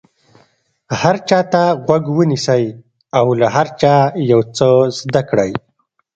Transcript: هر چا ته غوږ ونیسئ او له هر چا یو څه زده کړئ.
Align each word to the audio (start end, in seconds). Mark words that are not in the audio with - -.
هر 1.01 1.15
چا 1.29 1.39
ته 1.51 1.61
غوږ 1.85 2.03
ونیسئ 2.17 2.65
او 3.17 3.25
له 3.39 3.47
هر 3.55 3.67
چا 3.81 3.93
یو 4.31 4.41
څه 4.55 4.67
زده 4.99 5.21
کړئ. 5.29 5.51